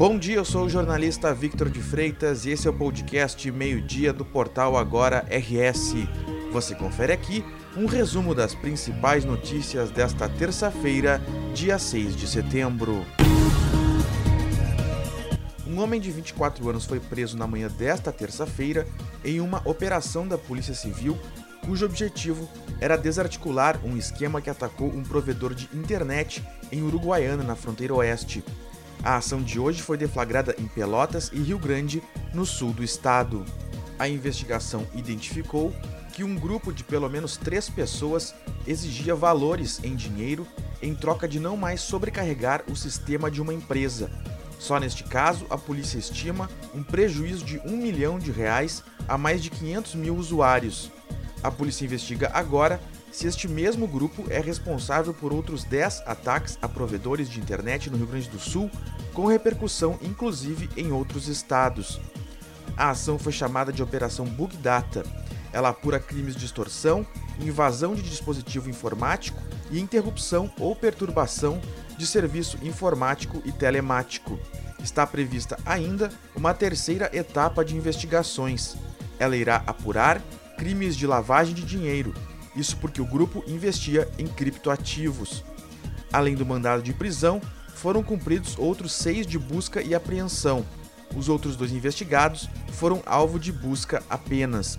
[0.00, 4.14] Bom dia, eu sou o jornalista Victor de Freitas e esse é o podcast Meio-Dia
[4.14, 5.92] do portal Agora RS.
[6.50, 7.44] Você confere aqui
[7.76, 11.20] um resumo das principais notícias desta terça-feira,
[11.52, 13.04] dia 6 de setembro.
[15.66, 18.88] Um homem de 24 anos foi preso na manhã desta terça-feira
[19.22, 21.14] em uma operação da Polícia Civil
[21.66, 22.48] cujo objetivo
[22.80, 26.42] era desarticular um esquema que atacou um provedor de internet
[26.72, 28.42] em Uruguaiana, na fronteira oeste.
[29.02, 32.02] A ação de hoje foi deflagrada em Pelotas e Rio Grande,
[32.34, 33.46] no sul do estado.
[33.98, 35.74] A investigação identificou
[36.12, 38.34] que um grupo de pelo menos três pessoas
[38.66, 40.46] exigia valores em dinheiro
[40.82, 44.10] em troca de não mais sobrecarregar o sistema de uma empresa.
[44.58, 49.42] Só neste caso, a polícia estima um prejuízo de um milhão de reais a mais
[49.42, 50.90] de 500 mil usuários.
[51.42, 52.78] A polícia investiga agora
[53.12, 57.96] se este mesmo grupo é responsável por outros 10 ataques a provedores de internet no
[57.96, 58.70] Rio Grande do Sul,
[59.12, 62.00] com repercussão inclusive em outros estados.
[62.76, 65.04] A ação foi chamada de Operação Bug Data.
[65.52, 67.04] Ela apura crimes de extorsão,
[67.40, 71.60] invasão de dispositivo informático e interrupção ou perturbação
[71.98, 74.38] de serviço informático e telemático.
[74.82, 78.76] Está prevista ainda uma terceira etapa de investigações.
[79.18, 80.22] Ela irá apurar
[80.56, 82.14] crimes de lavagem de dinheiro,
[82.54, 85.44] isso porque o grupo investia em criptoativos.
[86.12, 87.40] Além do mandado de prisão,
[87.74, 90.66] foram cumpridos outros seis de busca e apreensão.
[91.14, 94.76] Os outros dois investigados foram alvo de busca apenas.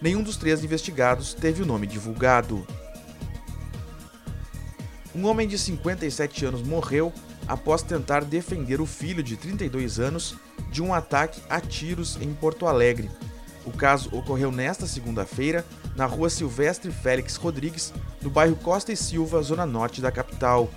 [0.00, 2.66] Nenhum dos três investigados teve o nome divulgado.
[5.14, 7.12] Um homem de 57 anos morreu
[7.46, 10.36] após tentar defender o filho de 32 anos
[10.70, 13.10] de um ataque a tiros em Porto Alegre.
[13.64, 15.64] O caso ocorreu nesta segunda-feira
[15.96, 20.70] na rua Silvestre Félix Rodrigues, no bairro Costa e Silva, zona norte da capital.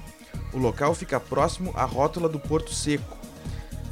[0.53, 3.17] O local fica próximo à rótula do Porto Seco.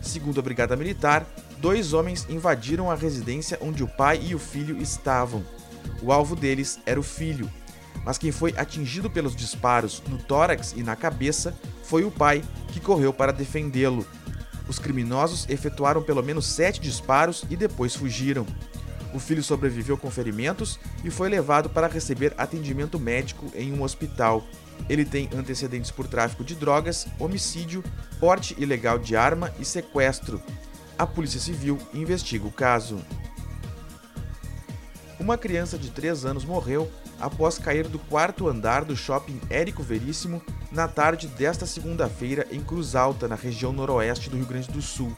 [0.01, 1.25] Segundo a Brigada Militar,
[1.57, 5.43] dois homens invadiram a residência onde o pai e o filho estavam.
[6.01, 7.51] O alvo deles era o filho,
[8.05, 12.79] mas quem foi atingido pelos disparos no tórax e na cabeça foi o pai, que
[12.79, 14.05] correu para defendê-lo.
[14.67, 18.45] Os criminosos efetuaram pelo menos sete disparos e depois fugiram.
[19.15, 24.45] O filho sobreviveu com ferimentos e foi levado para receber atendimento médico em um hospital.
[24.89, 27.81] Ele tem antecedentes por tráfico de drogas, homicídio,
[28.19, 30.43] porte ilegal de arma e sequestro.
[30.99, 32.99] A Polícia Civil investiga o caso.
[35.17, 40.41] Uma criança de 3 anos morreu após cair do quarto andar do shopping Érico Veríssimo
[40.73, 45.15] na tarde desta segunda-feira em Cruz Alta, na região noroeste do Rio Grande do Sul.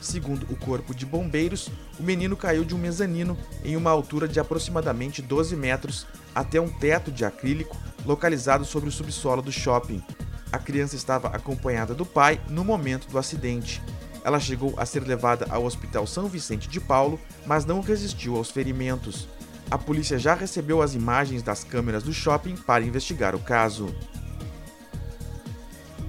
[0.00, 1.68] Segundo o Corpo de Bombeiros,
[1.98, 6.70] o menino caiu de um mezanino em uma altura de aproximadamente 12 metros até um
[6.70, 10.02] teto de acrílico localizado sobre o subsolo do shopping.
[10.50, 13.82] A criança estava acompanhada do pai no momento do acidente.
[14.24, 18.50] Ela chegou a ser levada ao Hospital São Vicente de Paulo, mas não resistiu aos
[18.50, 19.28] ferimentos.
[19.70, 23.94] A polícia já recebeu as imagens das câmeras do shopping para investigar o caso.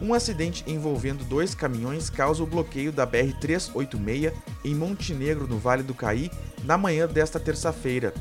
[0.01, 4.33] Um acidente envolvendo dois caminhões causa o bloqueio da BR-386
[4.65, 6.31] em Montenegro, no Vale do Caí,
[6.63, 8.11] na manhã desta terça-feira.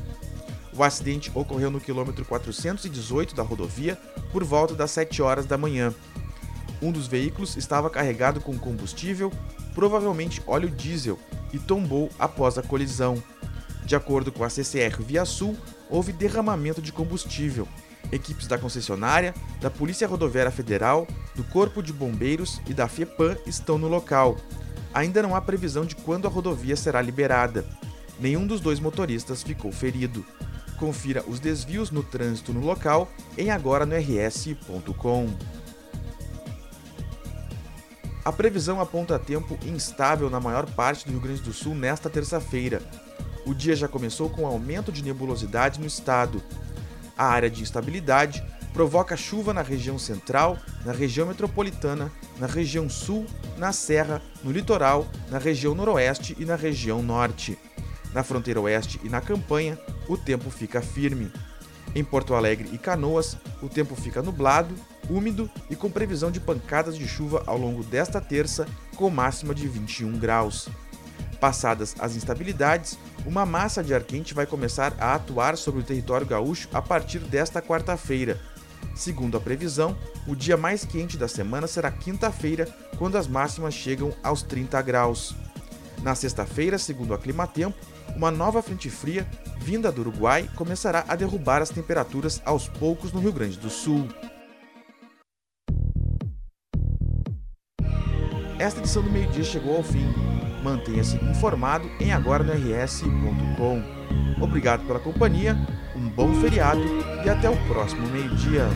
[0.77, 3.97] O acidente ocorreu no quilômetro 418 da rodovia
[4.31, 5.91] por volta das 7 horas da manhã.
[6.79, 9.31] Um dos veículos estava carregado com combustível,
[9.73, 11.17] provavelmente óleo diesel,
[11.51, 13.21] e tombou após a colisão.
[13.85, 15.57] De acordo com a CCR Via Sul,
[15.89, 17.67] houve derramamento de combustível
[18.11, 23.77] Equipes da concessionária, da Polícia Rodoviária Federal, do Corpo de Bombeiros e da FEPAM estão
[23.77, 24.37] no local.
[24.93, 27.65] Ainda não há previsão de quando a rodovia será liberada.
[28.19, 30.25] Nenhum dos dois motoristas ficou ferido.
[30.77, 35.29] Confira os desvios no trânsito no local em agora no rs.com.
[38.23, 42.81] A previsão aponta tempo instável na maior parte do Rio Grande do Sul nesta terça-feira.
[43.45, 46.43] O dia já começou com aumento de nebulosidade no estado,
[47.21, 48.43] a área de instabilidade
[48.73, 53.27] provoca chuva na região central, na região metropolitana, na região sul,
[53.59, 57.59] na serra, no litoral, na região noroeste e na região norte.
[58.11, 59.77] Na fronteira oeste e na campanha,
[60.09, 61.31] o tempo fica firme.
[61.93, 64.73] Em Porto Alegre e Canoas, o tempo fica nublado,
[65.07, 69.67] úmido e com previsão de pancadas de chuva ao longo desta terça, com máxima de
[69.67, 70.67] 21 graus.
[71.41, 76.27] Passadas as instabilidades, uma massa de ar quente vai começar a atuar sobre o território
[76.27, 78.39] gaúcho a partir desta quarta-feira.
[78.95, 79.97] Segundo a previsão,
[80.27, 82.67] o dia mais quente da semana será quinta-feira,
[82.99, 85.35] quando as máximas chegam aos 30 graus.
[86.03, 87.77] Na sexta-feira, segundo a Climatempo,
[88.15, 89.27] uma nova frente fria,
[89.59, 94.07] vinda do Uruguai, começará a derrubar as temperaturas aos poucos no Rio Grande do Sul.
[98.59, 100.05] Esta edição do meio-dia chegou ao fim.
[100.63, 103.83] Mantenha-se informado em agora-rs.com.
[104.41, 105.57] Obrigado pela companhia,
[105.95, 106.81] um bom feriado
[107.25, 108.67] e até o próximo meio-dia.